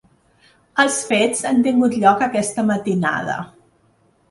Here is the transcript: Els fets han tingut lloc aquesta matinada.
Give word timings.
Els 0.83 0.97
fets 1.09 1.43
han 1.51 1.61
tingut 1.69 1.95
lloc 2.05 2.25
aquesta 2.31 2.65
matinada. 2.73 3.39